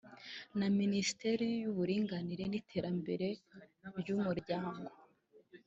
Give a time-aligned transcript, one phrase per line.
[0.57, 3.27] na Minisiteri y’Uburinganire n’Iterambere
[3.99, 4.85] ry’Umuryango